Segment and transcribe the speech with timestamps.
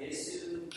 [0.00, 0.68] Yesu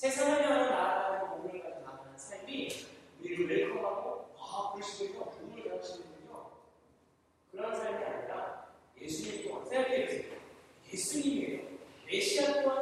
[0.00, 2.70] 세상을 향한 나아가는 몸을 가지고 나가는 삶이
[3.20, 5.28] 우리를 웰컴하고 아, 보시군요.
[5.28, 6.52] 부모를 가르치는군요.
[7.50, 8.66] 그런 삶이 아니라
[8.98, 10.38] 예수님 또한 생각해보세요.
[10.90, 11.68] 예수님이에요.
[12.06, 12.79] 메시아 또한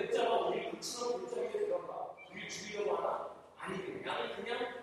[0.00, 3.34] 내 문자가 우리 육체적 문자에 들어가 우리 죽이려고 하나?
[3.58, 4.82] 아니게 나는 그냥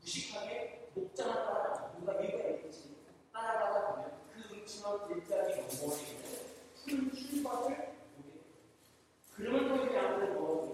[0.00, 2.96] 무식하게 목자나 따라 누가 이거야 있지
[3.30, 6.24] 따라가다 보면 그 음침한 글자의 영혼이 있는
[6.86, 8.44] 큰 출발을 보게
[9.36, 10.73] 그러면 또 이게 아무래도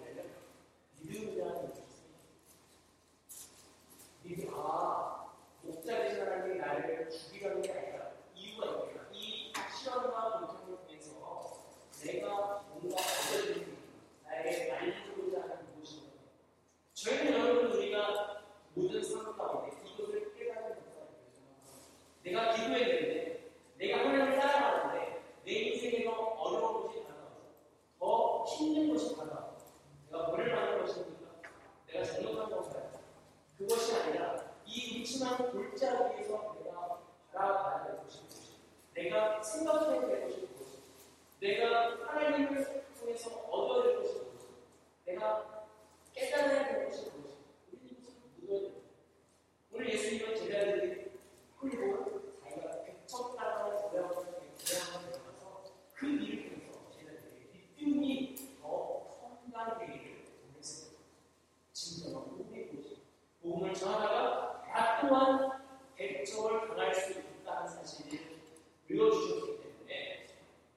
[36.31, 37.01] 해서 내가
[37.33, 38.61] 바라봐야 될 것이 무엇인가?
[38.95, 40.81] 내가 생각해야 될 것이 무엇인가?
[41.41, 44.55] 내가 하나님을 통해서 얻어야 될 것이 무엇인가?
[45.05, 45.67] 내가
[46.15, 47.41] 깨달아야 될 것이 무엇인가?
[47.73, 48.81] 우리는 이것을 묻어야 된다.
[49.73, 51.11] 오늘 예수님은 제자들이
[51.59, 55.21] 그리고 자기가 백척당을 고려하고 고려하면서
[55.95, 61.03] 그 일을 통해서 제자들에게 이 뜸이 더 성장되기를 원했습니다.
[61.73, 63.03] 진정한 몸의 곳이
[63.43, 65.50] 몸을 전하다가 나 또한
[66.41, 68.41] 직업을 강할 수 있다는 사실을
[68.89, 70.27] 보여주셨기 때문에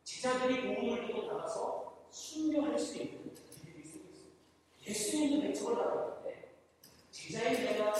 [0.03, 4.29] 제자들이 도움을 주고 나가서 순교할 수 있는 일들이 쓰고 있습니다.
[4.85, 6.55] 예수님도 백척을 나갔는데
[7.11, 7.93] 제자인 내가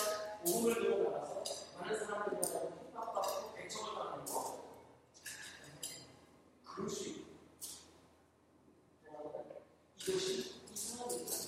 [0.45, 1.43] 도움을 주고 나가서
[1.79, 4.63] 많은 사람들과 핍박받고 백척을 나가는 거
[6.65, 7.23] 그럴 수 있고
[10.01, 11.42] 이것이 이상한 일이다.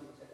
[0.00, 0.31] muchas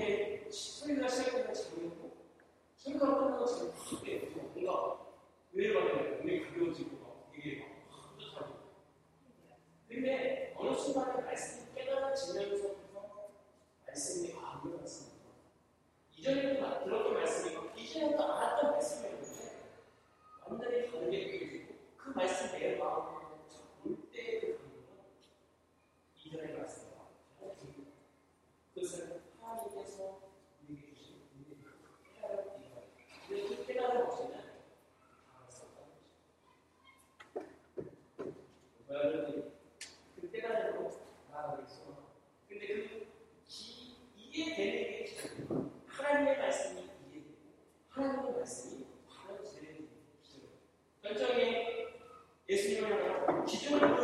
[0.00, 1.92] えー、それが最高の自分を、
[2.76, 4.27] それが本当の自分で、
[53.46, 53.97] 非常に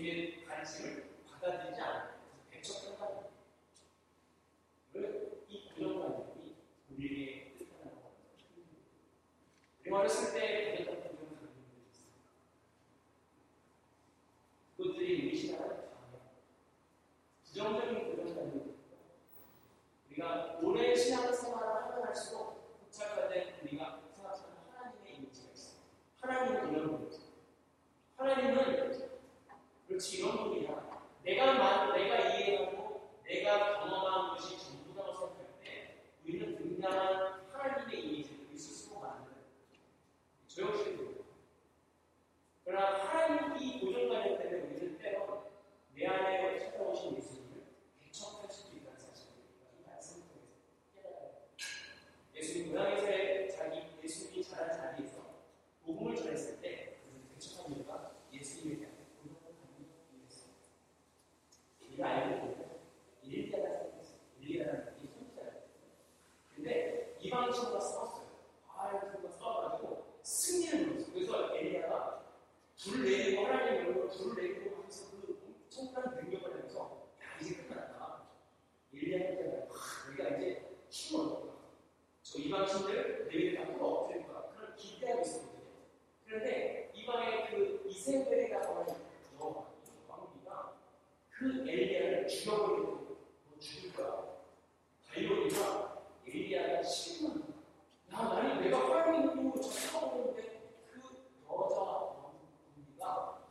[0.00, 2.08] 예수님의 관심을 받아들이지 않아요.
[2.50, 2.82] 배척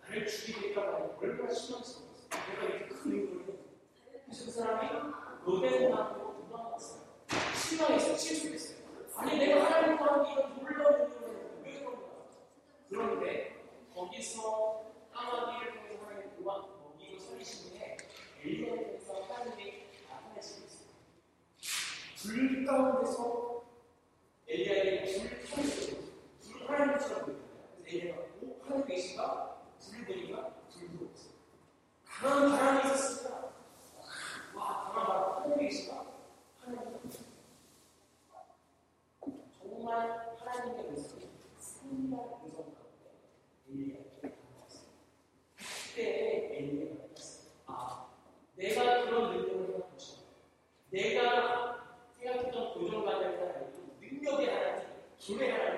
[0.10, 1.10] 나를 죽이니까 말이야.
[1.22, 2.46] 얼마나 신경 쓰는 거야.
[2.48, 3.60] 내가 이렇게 큰 의도를
[4.25, 4.89] 그래서 그 사람이
[5.46, 7.01] 로데고나고 도망갔어요.
[7.56, 8.18] 실망했어요.
[8.18, 8.80] 실수했어요.
[9.16, 12.01] 아니 내가 하나님과 함께 이런 놀라운 일을 왜 그런가.
[12.89, 13.56] 그런데
[13.94, 17.98] 거기서 까마귀를 통해서 하나님 도망 먹이고 살리신 후에
[18.44, 20.89] 엘리야에서 하나님이 나타내시고 있어요.
[22.36, 23.49] 불 가운데서
[50.92, 51.22] 내가
[52.18, 54.74] 생각했던 고정관념이 아니고 능력이 하나
[55.22, 55.68] 지 기회가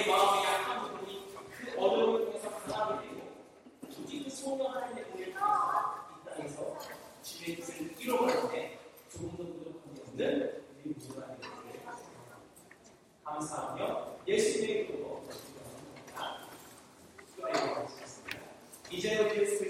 [0.00, 3.20] 내 마음의 약한 부분이 그 어려움을 통해서 강하게 되고
[4.02, 6.78] 오직 그 성령 하나님의 은혜를 통해서 이 땅에서
[7.22, 8.78] 주의 뜻을 이뤄가는데
[9.12, 11.82] 조금도 부족한 게 없는 우리 모두가 되기를
[13.22, 15.22] 감사하며 예수님의 이름으로
[17.36, 18.38] 기도하겠습니다.
[18.90, 19.69] 이제는 예수 그리스도의